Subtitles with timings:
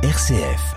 [0.00, 0.76] RCF.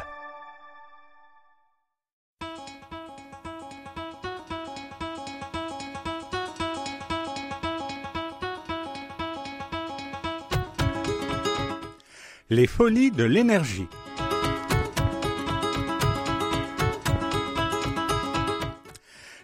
[12.49, 13.85] Les folies de l'énergie.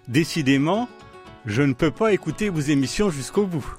[0.07, 0.89] Décidément,
[1.45, 3.77] je ne peux pas écouter vos émissions jusqu'au bout.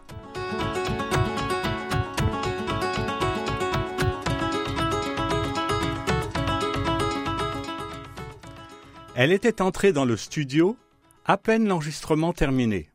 [9.21, 10.79] Elle était entrée dans le studio,
[11.25, 12.89] à peine l'enregistrement terminé,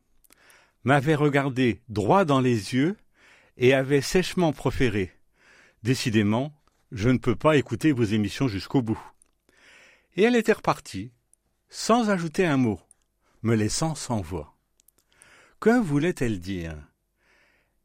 [0.82, 2.96] m'avait regardé droit dans les yeux
[3.58, 5.12] et avait sèchement proféré.
[5.82, 6.54] Décidément,
[6.92, 8.98] je ne peux pas écouter vos émissions jusqu'au bout.
[10.16, 11.12] Et elle était repartie,
[11.68, 12.80] sans ajouter un mot,
[13.42, 14.56] me laissant sans voix.
[15.60, 16.74] Que voulait-elle dire?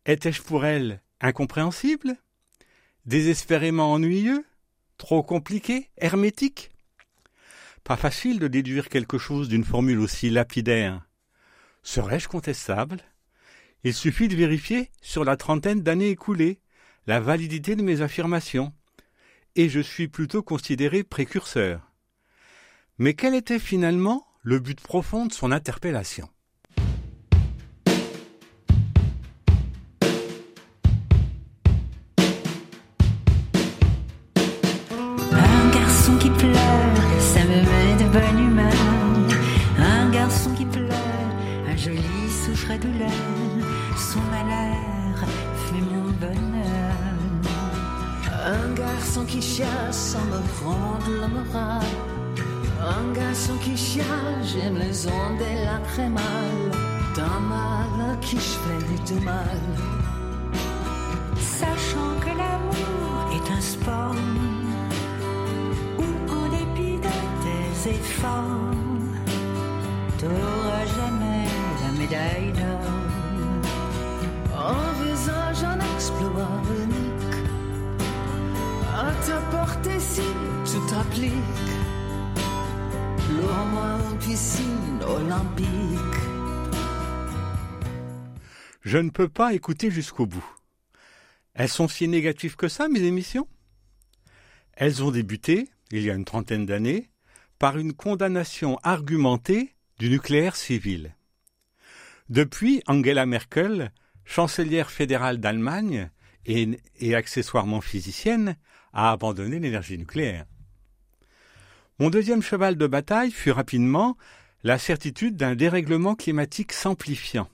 [0.06, 2.16] Étais-je pour elle incompréhensible?
[3.06, 4.46] Désespérément ennuyeux?
[4.98, 5.90] Trop compliqué?
[5.98, 6.72] Hermétique?
[7.90, 11.02] Pas facile de déduire quelque chose d'une formule aussi lapidaire.
[11.82, 13.02] Serais-je contestable?
[13.84, 16.60] Il suffit de vérifier sur la trentaine d'années écoulées
[17.08, 18.76] la validité de mes affirmations,
[19.56, 21.92] et je suis plutôt considéré précurseur.
[23.00, 26.30] Mais quel était finalement le but profond de son interpellation?
[48.80, 51.90] Garçon qui chiale sans me rendre le moral.
[52.98, 56.54] Un garçon qui chiale, j'aime les ondes et l'après-mal.
[57.16, 59.60] D'un mal à qui je fais du mal.
[61.60, 64.16] Sachant que l'amour est un sport
[65.98, 66.08] où,
[66.38, 68.76] en dépit de tes efforts,
[70.20, 71.48] t'auras jamais
[71.84, 72.98] la médaille d'or.
[74.56, 76.62] Envisage un exploit
[88.82, 90.46] Je ne peux pas écouter jusqu'au bout.
[91.54, 93.48] Elles sont si négatives que ça, mes émissions?
[94.74, 97.10] Elles ont débuté, il y a une trentaine d'années,
[97.60, 101.16] par une condamnation argumentée du nucléaire civil.
[102.30, 103.92] Depuis, Angela Merkel,
[104.24, 106.10] chancelière fédérale d'Allemagne
[106.46, 108.56] et accessoirement physicienne,
[108.94, 110.46] a abandonné l'énergie nucléaire.
[112.00, 114.18] Mon deuxième cheval de bataille fut rapidement
[114.64, 117.50] la certitude d'un dérèglement climatique s'amplifiant,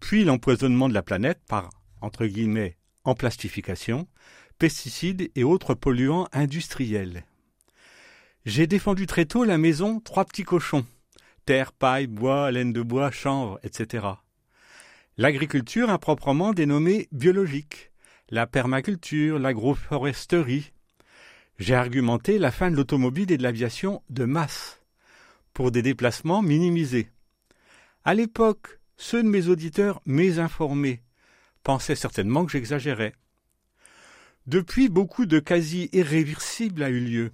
[0.00, 4.08] puis l'empoisonnement de la planète par, entre guillemets, emplastification,
[4.58, 7.24] pesticides et autres polluants industriels.
[8.44, 10.84] J'ai défendu très tôt la maison Trois petits cochons,
[11.46, 14.06] terre, paille, bois, laine de bois, chanvre, etc.
[15.16, 17.92] L'agriculture improprement dénommée biologique,
[18.30, 20.72] la permaculture, l'agroforesterie.
[21.58, 24.80] J'ai argumenté la fin de l'automobile et de l'aviation de masse,
[25.52, 27.10] pour des déplacements minimisés.
[28.04, 31.02] À l'époque, ceux de mes auditeurs mésinformés
[31.62, 33.14] pensaient certainement que j'exagérais.
[34.46, 37.32] Depuis, beaucoup de quasi irréversible a eu lieu,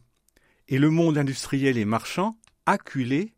[0.68, 2.36] et le monde industriel et marchand,
[2.66, 3.32] acculé,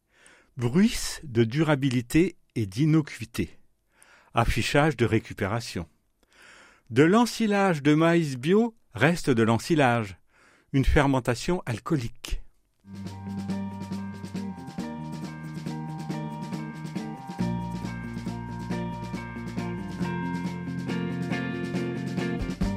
[0.57, 3.59] bruisse de durabilité et d'innocuité.
[4.35, 5.87] Affichage de récupération.
[6.93, 10.19] De l'ensilage de maïs bio reste de l'ensilage,
[10.75, 12.43] une fermentation alcoolique.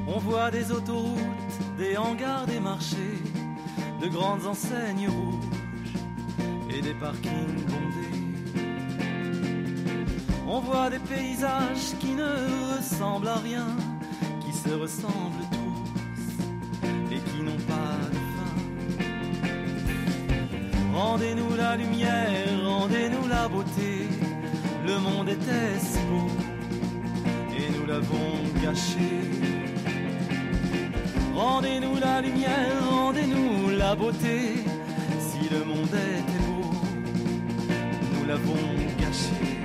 [0.08, 3.20] On voit des autoroutes, des hangars, des marchés,
[4.00, 5.94] de grandes enseignes rouges
[6.70, 8.06] et des parkings bondés.
[10.48, 13.66] On voit des paysages qui ne ressemblent à rien,
[14.66, 18.54] se ressemblent tous et qui n'ont pas de fin.
[20.94, 24.08] Rendez-nous la lumière, rendez-nous la beauté.
[24.86, 26.30] Le monde était si beau
[27.56, 28.32] et nous l'avons
[28.62, 29.10] gâché.
[31.34, 34.64] Rendez-nous la lumière, rendez-nous la beauté.
[35.26, 36.70] Si le monde était beau,
[38.12, 38.66] nous l'avons
[38.98, 39.55] gâché.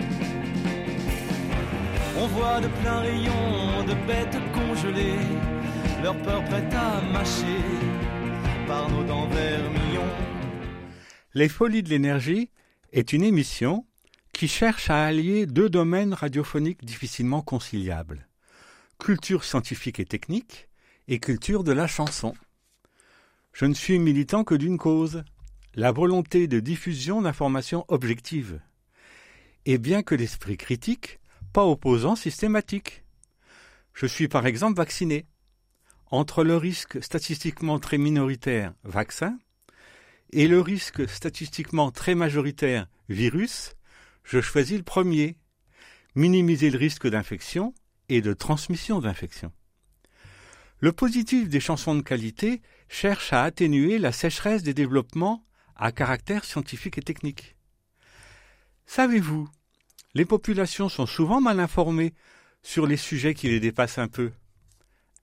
[2.22, 5.26] On voit de pleins rayons de bêtes congelées,
[6.04, 7.64] leur peur prête à mâcher
[8.68, 10.14] par nos dents vermillons.
[11.34, 12.52] Les Folies de l'énergie
[12.92, 13.88] est une émission
[14.34, 18.28] qui cherche à allier deux domaines radiophoniques difficilement conciliables
[19.00, 20.68] culture scientifique et technique
[21.08, 22.36] et culture de la chanson.
[23.52, 25.24] Je ne suis militant que d'une cause,
[25.74, 28.62] la volonté de diffusion d'informations objectives.
[29.66, 31.20] Et bien que l'esprit critique,
[31.52, 33.04] pas opposant systématique.
[33.94, 35.26] Je suis par exemple vacciné.
[36.08, 39.38] Entre le risque statistiquement très minoritaire vaccin
[40.32, 43.76] et le risque statistiquement très majoritaire virus,
[44.24, 45.38] je choisis le premier,
[46.16, 47.74] minimiser le risque d'infection
[48.10, 49.52] et de transmission d'infection.
[50.80, 55.46] Le positif des chansons de qualité cherche à atténuer la sécheresse des développements
[55.76, 57.56] à caractère scientifique et technique.
[58.86, 59.48] Savez-vous,
[60.14, 62.14] les populations sont souvent mal informées
[62.62, 64.32] sur les sujets qui les dépassent un peu.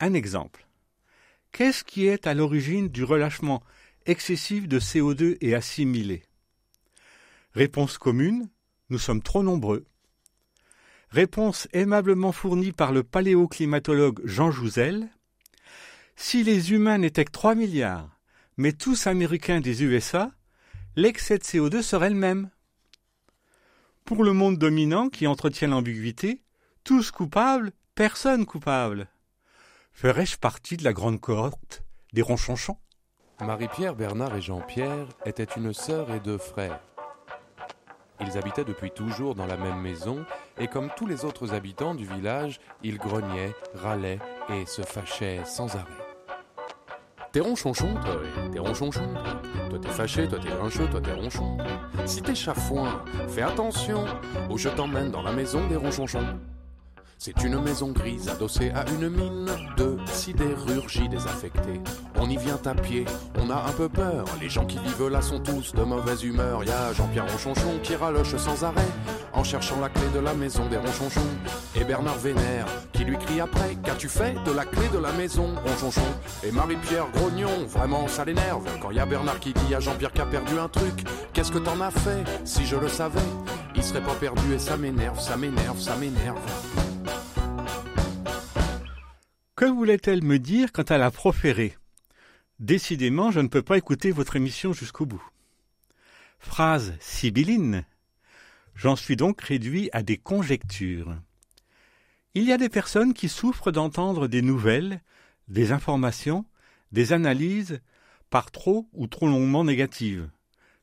[0.01, 0.67] Un exemple.
[1.53, 3.63] Qu'est-ce qui est à l'origine du relâchement
[4.07, 6.23] excessif de CO2 et assimilé?
[7.53, 8.49] Réponse commune,
[8.91, 9.85] nous sommes trop nombreux.
[11.11, 15.09] Réponse aimablement fournie par le paléoclimatologue Jean Jouzel.
[16.17, 18.19] Si les humains n'étaient que 3 milliards,
[18.57, 20.31] mais tous américains des USA,
[20.97, 22.51] l'excès de CO2 serait le même.
[24.09, 26.41] Pour le monde dominant qui entretient l'ambiguïté,
[26.83, 29.07] tous coupables, personne coupable.
[29.93, 31.83] Ferais-je partie de la grande cohorte
[32.15, 32.79] des ronchonchons?
[33.43, 36.81] Marie-Pierre, Bernard et Jean-Pierre étaient une sœur et deux frères.
[38.21, 40.25] Ils habitaient depuis toujours dans la même maison,
[40.57, 45.77] et comme tous les autres habitants du village, ils grognaient, râlaient et se fâchaient sans
[45.77, 46.08] arrêt.
[47.39, 48.17] T'es ronchonchon, toi,
[48.51, 49.15] t'es ronchonchon.
[49.71, 51.57] Toi t'es fâché, toi t'es grincheux, toi t'es ronchon.
[52.05, 54.07] Si t'es chafouin, fais attention,
[54.51, 56.37] ou je t'emmène dans la maison des ronchonchons.
[57.21, 61.81] C'est une maison grise adossée à une mine de sidérurgie désaffectée.
[62.15, 63.07] On y vient à pied,
[63.41, 64.25] on a un peu peur.
[64.41, 66.63] Les gens qui vivent là sont tous de mauvaise humeur.
[66.63, 68.87] Y a Jean-Pierre Ronchonchon qui raloche sans arrêt
[69.33, 71.21] en cherchant la clé de la maison des Ronchonchons.
[71.75, 75.49] Et Bernard Vénère qui lui crie après Qu'as-tu fait de la clé de la maison,
[75.67, 76.07] Ronchonchon?
[76.45, 78.65] Et Marie-Pierre Grognon, vraiment ça l'énerve.
[78.81, 81.59] Quand y a Bernard qui dit à Jean-Pierre qui a perdu un truc Qu'est-ce que
[81.59, 83.19] t'en as fait Si je le savais,
[83.75, 86.39] il serait pas perdu et ça m'énerve, ça m'énerve, ça m'énerve.
[89.59, 91.77] Que voulait-elle me dire quand elle a proféré?
[92.61, 95.29] Décidément, je ne peux pas écouter votre émission jusqu'au bout.
[96.39, 97.85] Phrase sibylline.
[98.77, 101.13] J'en suis donc réduit à des conjectures.
[102.35, 105.03] Il y a des personnes qui souffrent d'entendre des nouvelles,
[105.49, 106.45] des informations,
[106.93, 107.81] des analyses
[108.31, 110.31] par trop ou trop longuement négatives.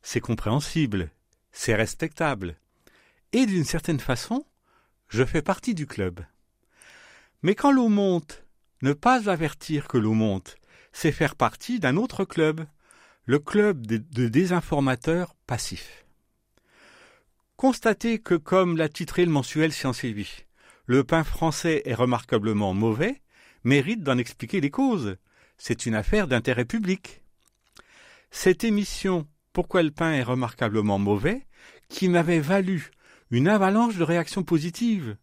[0.01, 1.11] C'est compréhensible,
[1.53, 2.57] c'est respectable.
[3.31, 4.45] Et d'une certaine façon,
[5.07, 6.19] je fais partie du club.
[7.41, 8.44] Mais quand l'eau monte,
[8.81, 10.57] ne pas avertir que l'eau monte,
[10.91, 12.65] c'est faire partie d'un autre club,
[13.25, 16.05] le club de, désinformateurs passifs.
[17.57, 20.45] Constatez que, comme l'a titré le mensuel Science et Vie,
[20.85, 23.21] le pain français est remarquablement mauvais,
[23.63, 25.17] mérite d'en expliquer les causes.
[25.57, 27.23] C'est une affaire d'intérêt public.
[28.29, 31.47] Cette émission Pourquoi le pain est remarquablement mauvais,
[31.89, 32.91] qui m'avait valu
[33.31, 35.17] une avalanche de réactions positives.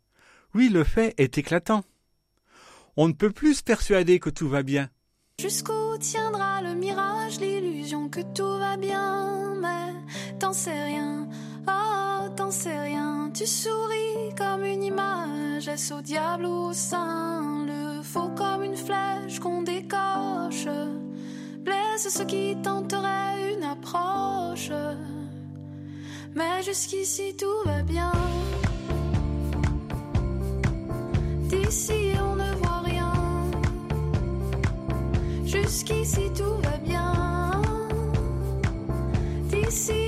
[0.55, 1.85] Oui, le fait est éclatant.
[2.97, 4.91] On ne peut plus se persuader que tout va bien.
[5.41, 9.95] Jusqu'où tiendra le mirage, l'illusion que tout va bien, mais
[10.39, 11.27] t'en sais rien,
[11.67, 13.31] oh t'en sais rien.
[13.33, 18.77] Tu souris comme une image, est-ce au diable ou au sein Le faux comme une
[18.77, 20.69] flèche qu'on décoche,
[21.61, 24.71] blesse ceux qui tenteraient une approche.
[26.35, 28.13] Mais jusqu'ici tout va bien.
[31.49, 32.32] D'ici on
[35.73, 37.63] Jusqu'ici tout va bien.
[39.49, 40.02] D'ici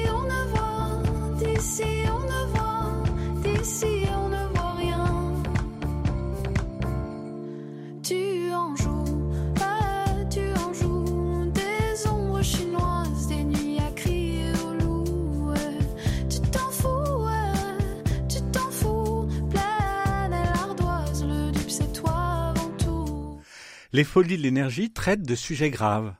[23.94, 26.16] Les folies de l'énergie traitent de sujets graves,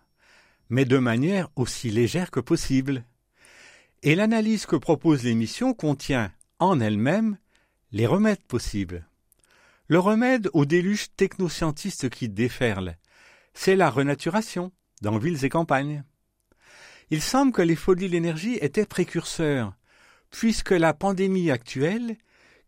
[0.71, 3.05] mais de manière aussi légère que possible.
[4.05, 7.37] Et l'analyse que propose l'émission contient, en elle-même,
[7.91, 9.09] les remèdes possibles.
[9.89, 12.97] Le remède au déluge technoscientiste qui déferle,
[13.55, 14.71] c'est la renaturation,
[15.03, 16.05] dans villes et campagnes.
[17.11, 19.75] Il semble que les folies de l'énergie étaient précurseurs,
[20.31, 22.19] puisque la pandémie actuelle,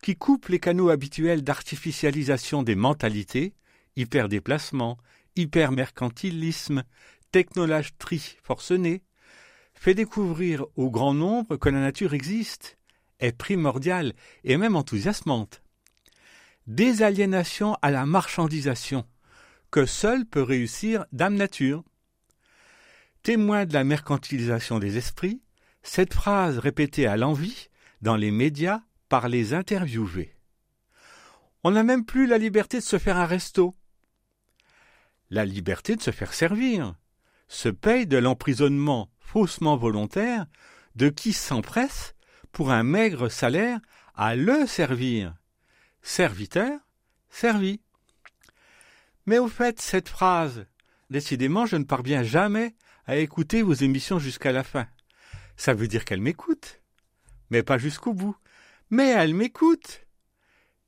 [0.03, 3.55] qui coupe les canaux habituels d'artificialisation des mentalités,
[3.97, 4.99] hyperdéplacement,
[5.37, 6.85] hypermercantilisme,
[7.33, 9.03] technolâcherie forcenée,
[9.75, 12.79] fait découvrir au grand nombre que la nature existe,
[13.21, 15.63] est primordiale et même enthousiasmante.
[16.67, 19.07] Désaliénation à la marchandisation,
[19.71, 21.85] que seule peut réussir Dame Nature.
[23.23, 25.43] Témoin de la mercantilisation des esprits,
[25.83, 27.69] cette phrase répétée à l'envi
[28.03, 30.35] dans les médias par les interviewés.
[31.63, 33.77] On n'a même plus la liberté de se faire un resto.
[35.31, 36.95] La liberté de se faire servir
[37.49, 40.47] se paye de l'emprisonnement faussement volontaire
[40.95, 42.15] de qui s'empresse,
[42.53, 43.79] pour un maigre salaire,
[44.15, 45.35] à le servir.
[46.03, 46.79] Serviteur,
[47.29, 47.81] servi.
[49.27, 50.67] Mais au fait, cette phrase,
[51.11, 52.75] décidément, je ne parviens jamais
[53.07, 54.87] à écouter vos émissions jusqu'à la fin.
[55.57, 56.81] Ça veut dire qu'elle m'écoute,
[57.51, 58.37] mais pas jusqu'au bout.
[58.89, 60.07] Mais elle m'écoute.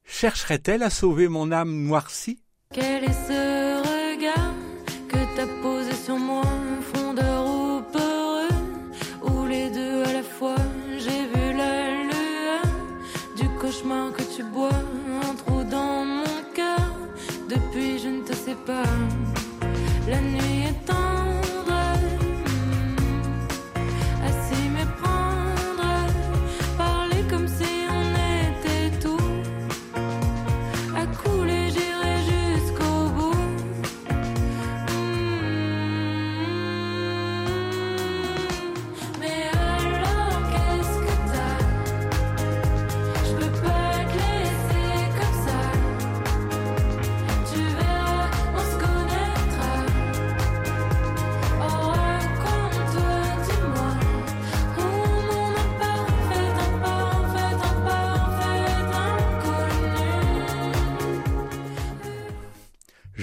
[0.04, 2.42] Chercherait-elle à sauver mon âme noircie?
[2.72, 3.67] Quel est ce
[18.68, 18.82] pas.
[20.06, 20.47] La nuit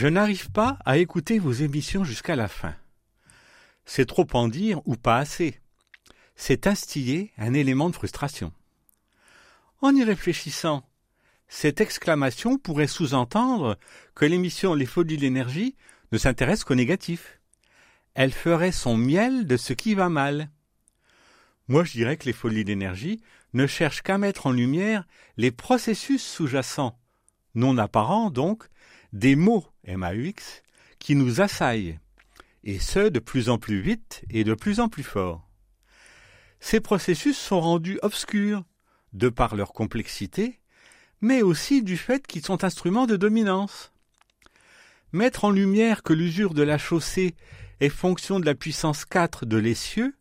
[0.05, 2.75] Je n'arrive pas à écouter vos émissions jusqu'à la fin.
[3.85, 5.59] C'est trop en dire ou pas assez.
[6.35, 8.53] C'est instiller un élément de frustration.
[9.81, 10.87] En y réfléchissant,
[11.47, 13.79] cette exclamation pourrait sous-entendre
[14.13, 15.75] que l'émission Les Folies de l'énergie
[16.11, 17.41] ne s'intéresse qu'au négatif.
[18.13, 20.51] Elle ferait son miel de ce qui va mal.
[21.67, 25.07] Moi, je dirais que les Folies de l'énergie ne cherchent qu'à mettre en lumière
[25.37, 26.95] les processus sous-jacents,
[27.55, 28.65] non apparents donc,
[29.11, 30.63] des mots MAUX
[30.99, 31.99] qui nous assaillent,
[32.63, 35.47] et ce de plus en plus vite et de plus en plus fort.
[36.59, 38.63] Ces processus sont rendus obscurs
[39.13, 40.59] de par leur complexité,
[41.21, 43.91] mais aussi du fait qu'ils sont instruments de dominance.
[45.11, 47.35] Mettre en lumière que l'usure de la chaussée
[47.79, 50.15] est fonction de la puissance 4 de l'essieu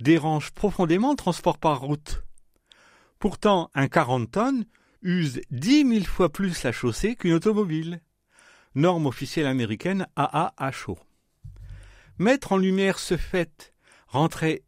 [0.00, 2.22] dérange profondément le transport par route.
[3.18, 4.64] Pourtant, un 40 tonnes
[5.02, 8.00] use dix mille fois plus la chaussée qu'une automobile.
[8.74, 10.98] Norme officielle américaine AAHO.
[12.18, 13.74] Mettre en lumière ce fait
[14.06, 14.62] rendrait,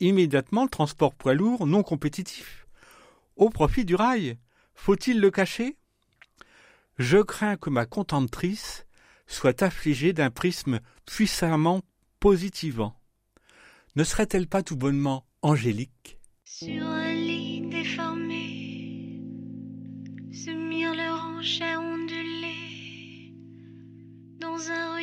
[0.00, 2.66] immédiatement le transport poids lourd non compétitif.
[3.36, 4.38] Au profit du rail.
[4.74, 5.76] Faut-il le cacher?
[6.98, 8.86] Je crains que ma contemptrice
[9.26, 11.82] soit affligée d'un prisme puissamment
[12.20, 12.98] positivant.
[13.96, 16.18] Ne serait-elle pas tout bonnement angélique?
[16.44, 19.20] Sur un lit déformé,
[20.32, 21.24] se mire leur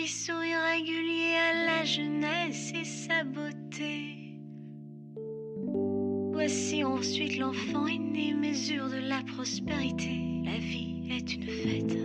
[0.05, 4.37] ruisseau irrégulier à la jeunesse et sa beauté.
[6.31, 10.43] Voici ensuite l'enfant aîné, mesure de la prospérité.
[10.43, 11.97] La vie est une fête.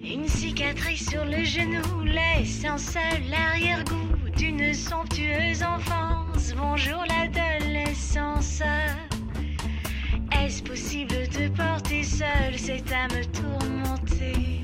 [0.00, 6.54] Une cicatrice sur le genou laisse un seul arrière-goût d'une somptueuse enfance.
[6.56, 8.62] Bonjour l'adolescence.
[10.40, 14.57] Est-ce possible de porter seule cette âme tourmentée?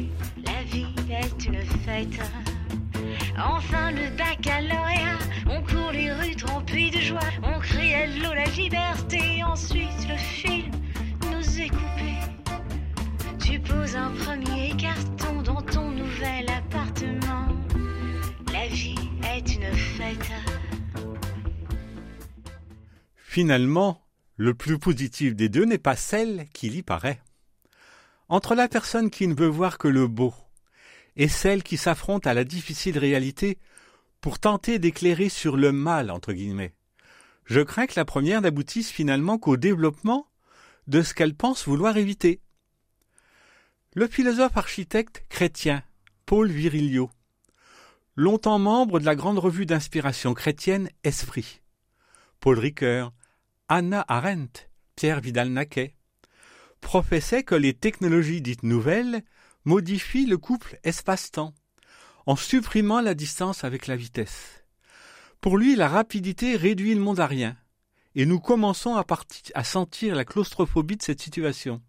[1.14, 2.20] Vie est une fête.
[3.38, 9.42] Enfin le baccalauréat, on court les rues trempées de joie, on crie hello la liberté.
[9.44, 10.70] Ensuite le film
[11.30, 12.14] nous est coupé.
[13.40, 17.48] Tu poses un premier carton dans ton nouvel appartement.
[18.52, 20.32] La vie est une fête.
[23.16, 24.00] Finalement,
[24.36, 27.20] le plus positif des deux n'est pas celle qu'il y paraît.
[28.28, 30.32] Entre la personne qui ne veut voir que le beau
[31.16, 33.58] et celle qui s'affronte à la difficile réalité
[34.20, 36.74] pour tenter d'éclairer sur le mal, entre guillemets,
[37.44, 40.26] je crains que la première n'aboutisse finalement qu'au développement
[40.86, 42.40] de ce qu'elle pense vouloir éviter.
[43.94, 45.82] Le philosophe architecte chrétien
[46.26, 47.10] Paul Virilio,
[48.16, 51.60] longtemps membre de la grande revue d'inspiration chrétienne Esprit,
[52.40, 53.12] Paul Ricoeur,
[53.68, 55.94] Anna Arendt, Pierre Vidal-Naquet,
[56.80, 59.22] professait que les technologies dites nouvelles
[59.64, 61.54] modifient le couple espace-temps,
[62.26, 64.64] en supprimant la distance avec la vitesse.
[65.40, 67.56] Pour lui, la rapidité réduit le monde à rien,
[68.14, 71.82] et nous commençons à sentir la claustrophobie de cette situation,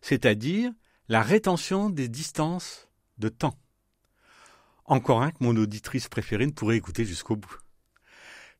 [0.00, 0.70] c'est-à-dire
[1.08, 3.58] la rétention des distances de temps.
[4.84, 7.58] Encore un que mon auditrice préférée ne pourrait écouter jusqu'au bout.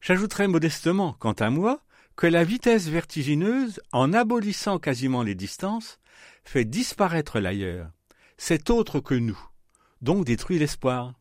[0.00, 1.82] J'ajouterai modestement, quant à moi,
[2.16, 5.98] que la vitesse vertigineuse, en abolissant quasiment les distances,
[6.44, 7.90] fait disparaître l'ailleurs.
[8.36, 9.38] C'est autre que nous,
[10.02, 11.14] donc détruit l'espoir.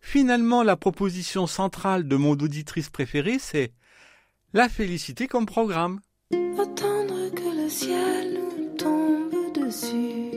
[0.00, 3.72] Finalement, la proposition centrale de mon auditrice préférée, c'est
[4.52, 6.00] la félicité comme programme.
[6.32, 10.30] Attendre que le ciel nous tombe dessus,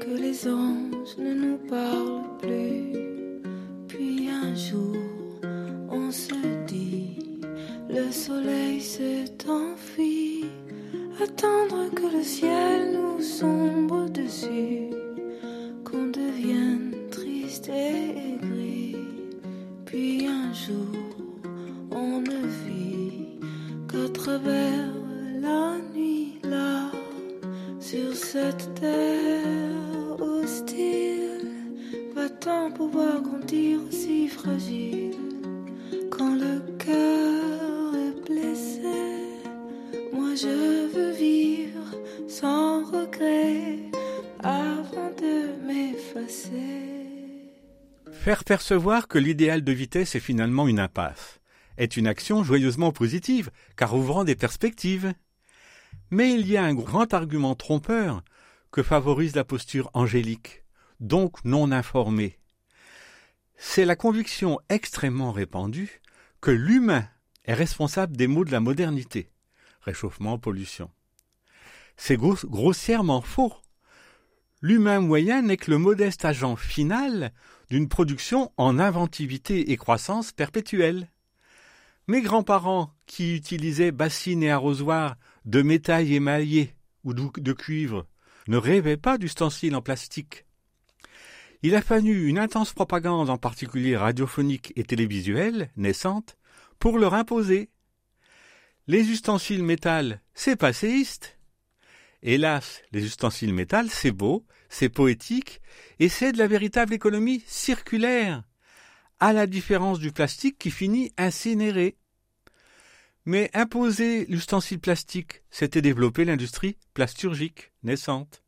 [0.00, 3.42] que les anges ne nous parlent plus,
[3.86, 4.96] puis un jour
[5.90, 6.34] on se
[6.66, 7.18] dit,
[7.88, 10.44] le soleil s'est enfui,
[11.22, 13.97] attendre que le ciel nous sombre
[15.84, 18.96] qu'on devienne triste et aigri,
[19.84, 20.94] puis un jour
[21.90, 23.40] on ne vit
[23.90, 24.92] qu'à travers
[25.40, 26.90] la nuit là,
[27.80, 31.50] sur cette terre hostile,
[32.14, 34.87] va-t-on pouvoir grandir aussi fragile
[48.48, 51.38] percevoir que l'idéal de vitesse est finalement une impasse
[51.76, 55.12] est une action joyeusement positive, car ouvrant des perspectives.
[56.10, 58.24] Mais il y a un grand argument trompeur
[58.72, 60.64] que favorise la posture angélique,
[60.98, 62.38] donc non informée.
[63.56, 66.00] C'est la conviction extrêmement répandue
[66.40, 67.06] que l'humain
[67.44, 69.30] est responsable des maux de la modernité,
[69.82, 70.90] réchauffement, pollution.
[71.98, 73.52] C'est gros- grossièrement faux.
[74.62, 77.32] L'humain moyen n'est que le modeste agent final
[77.70, 81.08] d'une production en inventivité et croissance perpétuelle.
[82.06, 88.06] Mes grands-parents, qui utilisaient bassines et arrosoirs de métal émaillé ou de cuivre,
[88.48, 90.46] ne rêvaient pas d'ustensiles en plastique.
[91.62, 96.36] Il a fallu une intense propagande, en particulier radiophonique et télévisuelle, naissante,
[96.78, 97.68] pour leur imposer.
[98.86, 101.36] Les ustensiles métal, c'est passéiste.
[102.22, 105.60] Hélas, les ustensiles métal, c'est beau, c'est poétique,
[105.98, 108.42] et c'est de la véritable économie circulaire,
[109.20, 111.96] à la différence du plastique qui finit incinéré.
[113.24, 118.42] Mais imposer l'ustensile plastique, c'était développer l'industrie plasturgique naissante.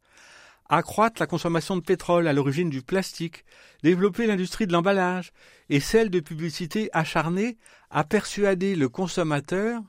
[0.68, 3.44] Accroître la consommation de pétrole à l'origine du plastique,
[3.82, 5.32] développer l'industrie de l'emballage
[5.68, 7.58] et celle de publicité acharnée
[7.90, 9.82] à persuader le consommateur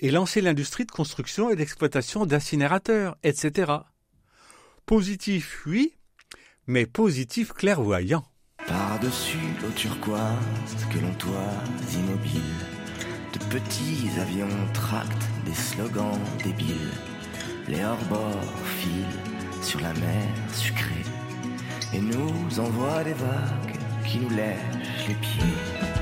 [0.00, 3.72] et lancer l'industrie de construction et d'exploitation d'incinérateurs, etc.
[4.86, 5.94] Positif, oui,
[6.68, 8.24] mais positif clairvoyant.
[8.68, 12.40] Par-dessus l'eau turquoise que l'on toise immobile,
[13.32, 16.94] de petits avions tractent des slogans débiles.
[17.66, 21.02] Les hors-bords filent sur la mer sucrée
[21.92, 25.95] et nous envoient des vagues qui nous lèchent les pieds.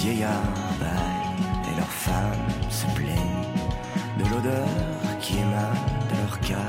[0.00, 0.42] Vieillards
[1.70, 3.44] et leurs femmes se plaignent
[4.18, 4.68] de l'odeur
[5.20, 5.74] qui émane
[6.10, 6.16] de
[6.52, 6.68] leur.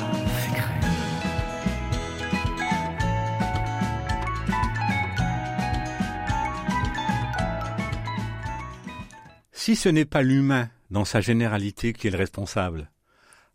[9.52, 12.89] Si ce n'est pas l'humain dans sa généralité qui est le responsable,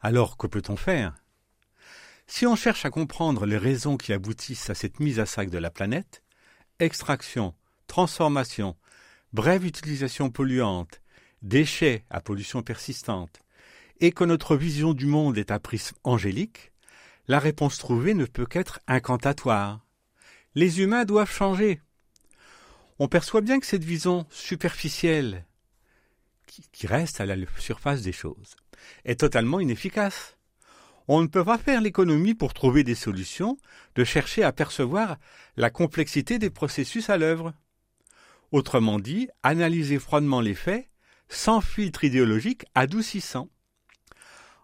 [0.01, 1.15] alors que peut-on faire?
[2.29, 5.59] Si on cherche à comprendre les raisons qui aboutissent à cette mise à sac de
[5.59, 6.23] la planète,
[6.79, 7.55] extraction,
[7.89, 8.77] transformation,
[9.35, 11.03] brève utilisation polluante,
[11.43, 13.41] déchets à pollution persistante,
[13.99, 16.71] et que notre vision du monde est à prisme angélique,
[17.27, 19.85] la réponse trouvée ne peut qu'être incantatoire.
[20.55, 21.81] Les humains doivent changer.
[23.01, 25.45] On perçoit bien que cette vision superficielle,
[26.47, 28.55] qui, qui reste à la surface des choses,
[29.05, 30.37] est totalement inefficace.
[31.09, 33.59] On ne peut pas faire l'économie pour trouver des solutions,
[33.97, 35.17] de chercher à percevoir
[35.57, 37.53] la complexité des processus à l'œuvre.
[38.55, 40.89] Autrement dit, analyser froidement les faits,
[41.29, 43.49] sans filtre idéologique adoucissant.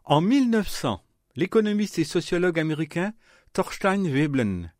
[0.04, 1.02] En 1900,
[1.34, 3.12] l'économiste et sociologue américain
[3.52, 4.72] Thorstein Veblen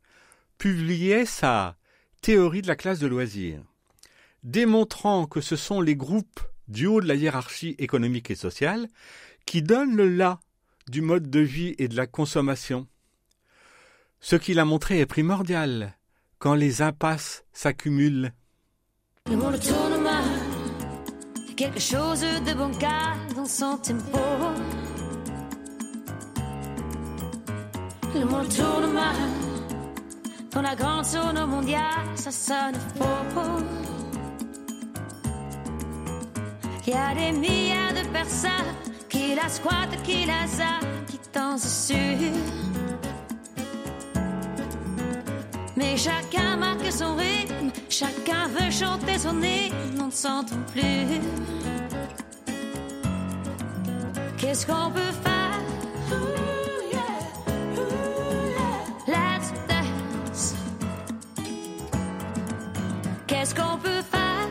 [0.59, 1.77] publiait sa
[2.23, 3.65] Théorie de la classe de loisirs,
[4.45, 8.87] démontrant que ce sont les groupes du haut de la hiérarchie économique et sociale
[9.45, 10.39] qui donnent le là
[10.89, 12.87] du mode de vie et de la consommation.
[14.21, 15.99] Ce qu'il a montré est primordial
[16.39, 18.33] quand les impasses s'accumulent.
[19.29, 20.25] Le monde tourne mal,
[21.57, 24.19] quelque chose de bancal dans son tempo.
[28.15, 29.15] Le monde tourne mal
[30.53, 33.63] dans la grande zone mondiale, ça sonne faux.
[36.87, 38.75] Il y a des milliards de personnes
[39.09, 42.33] qui la squattent, qui la zappent, qui dansent dessus.
[45.77, 47.60] Mais chacun marque son rythme,
[48.01, 51.21] chacun veut chanter son hymne, on ne s'entend plus.
[54.39, 55.61] Qu'est-ce qu'on peut faire?
[59.07, 60.55] Let's dance.
[63.27, 64.49] Qu'est-ce qu'on peut faire?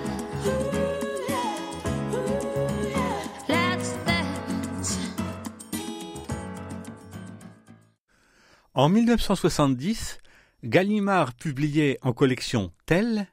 [8.76, 10.20] En 1970,
[10.64, 13.28] Gallimard publiait en collection Telle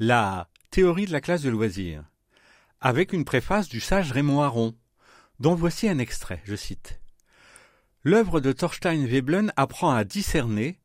[0.00, 2.02] la théorie de la classe de loisirs,
[2.80, 4.74] avec une préface du sage Raymond Aron,
[5.38, 7.00] dont voici un extrait, je cite.
[8.02, 10.80] L'œuvre de Thorstein Veblen apprend à discerner,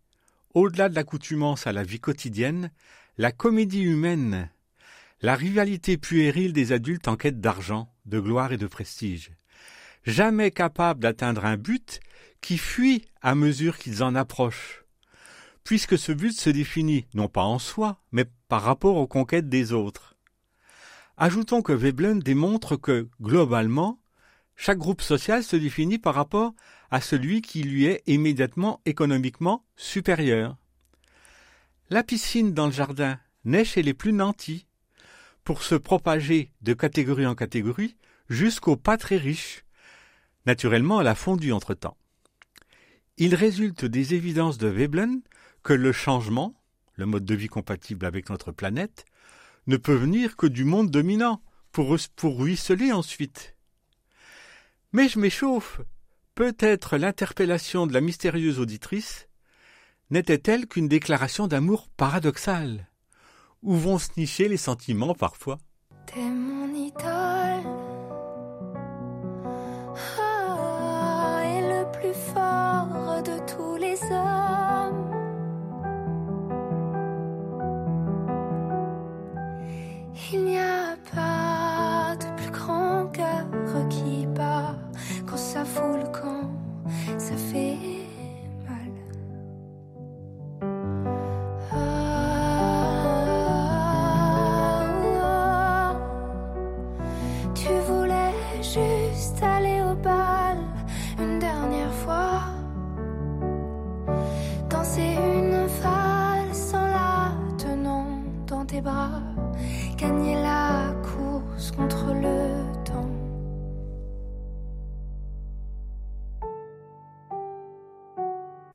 [0.54, 2.72] au-delà de l'accoutumance à la vie quotidienne,
[3.18, 4.50] la comédie humaine,
[5.22, 9.32] la rivalité puérile des adultes en quête d'argent, de gloire et de prestige,
[10.06, 12.00] jamais capables d'atteindre un but
[12.42, 14.86] qui fuit à mesure qu'ils en approchent,
[15.64, 19.72] puisque ce but se définit non pas en soi, mais par rapport aux conquêtes des
[19.72, 20.18] autres.
[21.16, 24.02] Ajoutons que Veblen démontre que, globalement,
[24.58, 26.54] chaque groupe social se définit par rapport
[26.92, 30.58] à celui qui lui est immédiatement économiquement supérieur.
[31.90, 34.66] La piscine dans le jardin naît chez les plus nantis,
[35.44, 37.96] pour se propager de catégorie en catégorie
[38.30, 39.66] jusqu'aux pas très riches.
[40.46, 41.98] Naturellement, elle a fondu entre-temps.
[43.18, 45.22] Il résulte des évidences de Veblen
[45.64, 46.54] que le changement,
[47.00, 49.06] le mode de vie compatible avec notre planète,
[49.68, 53.56] ne peut venir que du monde dominant, pour, pour ruisseler ensuite.
[54.92, 55.82] Mais je m'échauffe.
[56.36, 59.28] Peut-être l'interpellation de la mystérieuse auditrice
[60.10, 62.90] n'était-elle qu'une déclaration d'amour paradoxale
[63.62, 65.60] Où vont se nicher les sentiments parfois?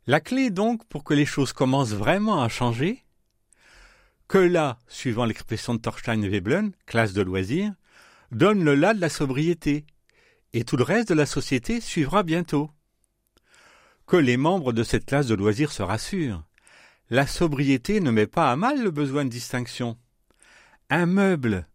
[0.07, 3.03] La clé donc pour que les choses commencent vraiment à changer,
[4.29, 7.73] que là, suivant l'expression de Thorstein Veblen, classe de loisirs,
[8.31, 9.87] donne le là de la sobriété,
[10.53, 12.71] et tout le reste de la société suivra bientôt.
[14.07, 16.45] Que les membres de cette classe de loisirs se rassurent.
[17.09, 19.97] La sobriété ne met pas à mal le besoin de distinction.
[20.91, 21.67] Un meuble,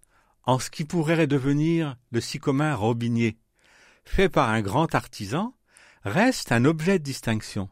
[0.43, 3.39] en ce qui pourrait devenir le si commun robinier,
[4.05, 5.55] fait par un grand artisan,
[6.03, 7.69] reste un objet de distinction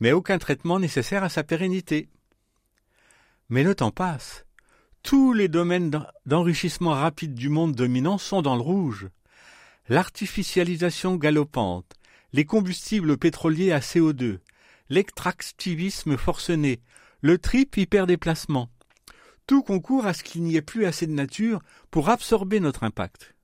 [0.00, 2.08] mais aucun traitement nécessaire à sa pérennité.
[3.50, 4.44] Mais le temps passe.
[5.02, 9.08] Tous les domaines d'en- d'enrichissement rapide du monde dominant sont dans le rouge.
[9.88, 11.94] L'artificialisation galopante,
[12.32, 14.38] les combustibles pétroliers à CO2,
[14.88, 16.80] l'extractivisme forcené,
[17.22, 18.70] le trip hyperdéplacement.
[19.46, 21.60] Tout concourt à ce qu'il n'y ait plus assez de nature
[21.90, 23.34] pour absorber notre impact.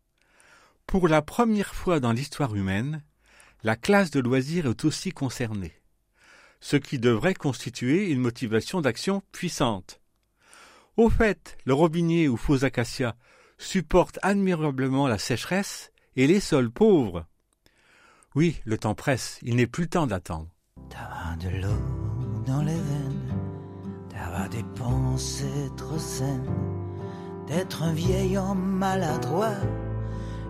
[0.87, 3.03] Pour la première fois dans l'histoire humaine,
[3.64, 5.73] la classe de loisirs est aussi concernée
[6.61, 10.01] ce qui devrait constituer une motivation d'action puissante.
[10.97, 13.16] Au fait, le robinier ou faux acacia
[13.59, 17.27] supporte admirablement la sécheresse et les sols pauvres.
[18.35, 20.49] Oui, le temps presse, il n'est plus temps d'attendre.
[21.40, 23.27] De l'eau dans les veines,
[24.49, 26.51] des pensées trop saines,
[27.47, 29.57] d'être un vieil homme maladroit,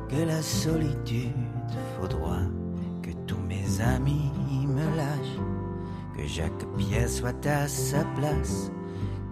[0.09, 1.33] que la solitude
[3.03, 4.31] que tous mes amis
[6.37, 8.71] que Jacques Pierre soit à sa place,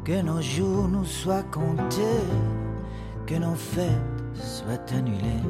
[0.05, 2.25] que nos jours nous soient comptés,
[3.27, 5.45] que nos fêtes soient annulées,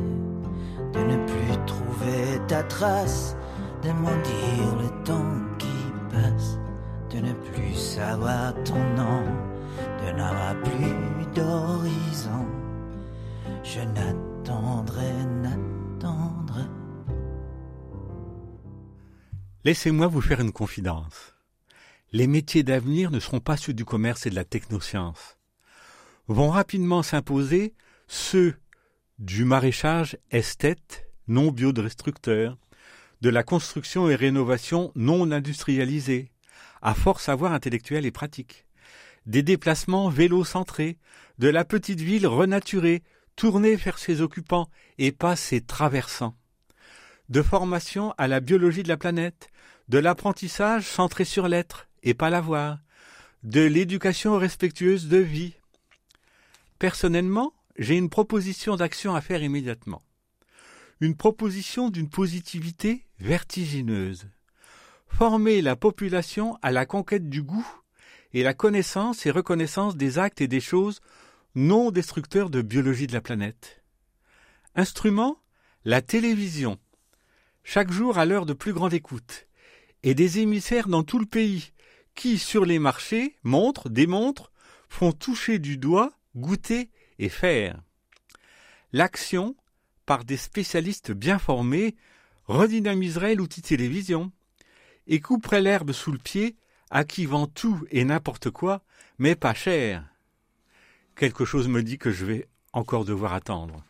[0.93, 3.37] de ne plus trouver ta trace,
[3.83, 6.59] de mendier le temps qui passe,
[7.11, 9.23] de ne plus savoir ton nom,
[10.05, 12.47] de n'avoir plus d'horizon.
[13.63, 15.13] je n'attendrai,
[15.43, 16.65] n'attendrai.
[19.65, 21.34] Laissez-moi vous faire une confidence.
[22.15, 25.37] Les métiers d'avenir ne seront pas ceux du commerce et de la technoscience.
[26.29, 27.75] Vont rapidement s'imposer
[28.07, 28.55] ceux
[29.19, 32.57] du maraîchage esthète, non biodestructeur,
[33.21, 36.31] de la construction et rénovation non industrialisée,
[36.83, 38.65] à fort savoir intellectuel et pratique,
[39.27, 40.99] des déplacements vélo-centrés,
[41.41, 43.03] de la petite ville renaturée,
[43.35, 46.37] tournée vers ses occupants et pas ses traversants,
[47.29, 49.49] de formation à la biologie de la planète,
[49.89, 52.79] de l'apprentissage centré sur l'être et pas l'avoir,
[53.43, 55.55] de l'éducation respectueuse de vie.
[56.79, 60.03] Personnellement, j'ai une proposition d'action à faire immédiatement.
[61.01, 64.29] Une proposition d'une positivité vertigineuse.
[65.09, 67.67] Former la population à la conquête du goût
[68.33, 71.01] et la connaissance et reconnaissance des actes et des choses
[71.55, 73.83] non destructeurs de biologie de la planète.
[74.75, 75.39] Instrument
[75.85, 76.79] La télévision.
[77.63, 79.47] Chaque jour à l'heure de plus grande écoute.
[80.03, 81.73] Et des émissaires dans tout le pays
[82.15, 84.53] qui, sur les marchés, montrent, démontrent,
[84.89, 87.81] font toucher du doigt, goûter et faire.
[88.93, 89.57] L'action,
[90.07, 91.97] par des spécialistes bien formés,
[92.47, 94.31] redynamiserait l'outil télévision
[95.07, 96.57] et couperait l'herbe sous le pied
[96.91, 98.83] à qui vend tout et n'importe quoi,
[99.19, 100.05] mais pas cher.
[101.17, 103.85] Quelque chose me dit que je vais encore devoir attendre.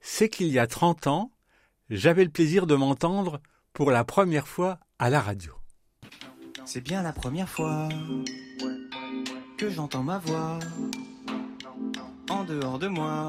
[0.00, 1.30] C'est qu'il y a trente ans,
[1.88, 3.40] j'avais le plaisir de m'entendre
[3.72, 5.59] pour la première fois à la radio.
[6.64, 7.88] C'est bien la première fois
[9.56, 10.58] que j'entends ma voix
[12.28, 13.28] en dehors de moi,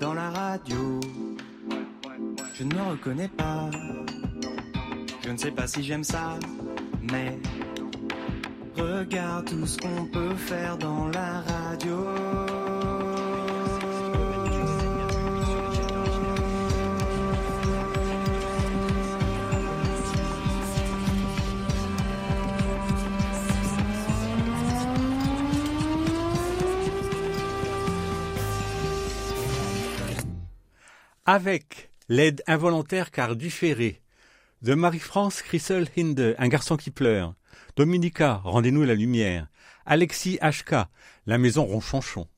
[0.00, 1.00] dans la radio.
[2.54, 3.68] Je ne me reconnais pas,
[5.24, 6.38] je ne sais pas si j'aime ça,
[7.02, 7.38] mais
[8.76, 12.43] regarde tout ce qu'on peut faire dans la radio.
[31.26, 34.02] Avec l'aide involontaire car différée
[34.60, 37.34] de Marie-France Chrysel Hinde, un garçon qui pleure,
[37.76, 39.46] Dominica, rendez-nous la lumière,
[39.86, 40.86] Alexis HK,
[41.24, 42.28] la maison ronchonchon,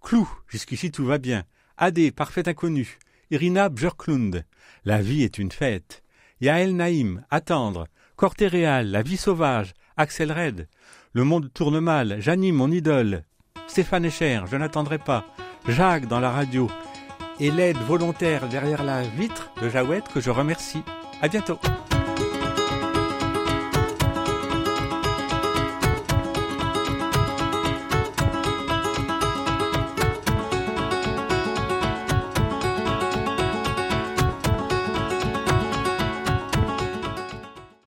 [0.00, 1.44] Clou, jusqu'ici tout va bien,
[1.76, 2.96] Adé, parfait inconnu,
[3.30, 4.46] Irina Björklund,
[4.86, 6.02] la vie est une fête,
[6.40, 10.68] Yael Naïm, attendre, Cortéréal, la vie sauvage, Axel Red,
[11.12, 13.24] le monde tourne mal, Janine, mon idole,
[13.66, 15.26] Stéphane Echer, je n'attendrai pas,
[15.68, 16.70] Jacques dans la radio,
[17.40, 20.82] et l'aide volontaire derrière la vitre de Jaouette que je remercie.
[21.22, 21.58] À bientôt.